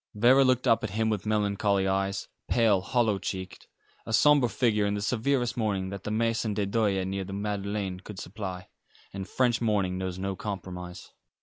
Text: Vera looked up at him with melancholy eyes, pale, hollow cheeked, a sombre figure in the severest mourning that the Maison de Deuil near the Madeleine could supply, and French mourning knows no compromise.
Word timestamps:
Vera 0.15 0.43
looked 0.43 0.65
up 0.67 0.83
at 0.83 0.89
him 0.97 1.11
with 1.11 1.27
melancholy 1.27 1.87
eyes, 1.87 2.27
pale, 2.47 2.81
hollow 2.81 3.19
cheeked, 3.19 3.67
a 4.03 4.11
sombre 4.11 4.49
figure 4.49 4.87
in 4.87 4.95
the 4.95 5.01
severest 5.03 5.55
mourning 5.55 5.89
that 5.89 6.05
the 6.05 6.09
Maison 6.09 6.55
de 6.55 6.65
Deuil 6.65 7.05
near 7.05 7.23
the 7.23 7.33
Madeleine 7.33 7.99
could 7.99 8.17
supply, 8.17 8.67
and 9.13 9.27
French 9.29 9.61
mourning 9.61 9.99
knows 9.99 10.17
no 10.17 10.35
compromise. 10.35 11.11